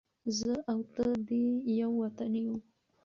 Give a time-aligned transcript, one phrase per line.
[0.37, 1.45] زه او ته دې
[1.79, 2.55] ېو وطن ېو